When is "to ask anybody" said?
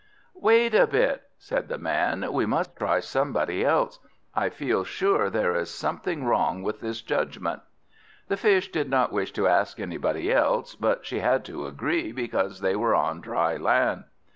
9.33-10.33